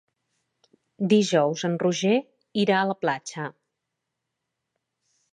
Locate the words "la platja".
2.91-3.45